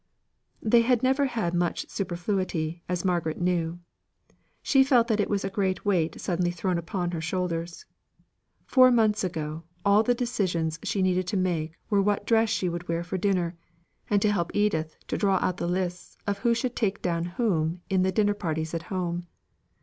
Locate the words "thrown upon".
6.49-7.11